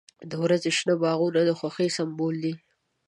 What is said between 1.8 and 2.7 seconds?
سمبول دی.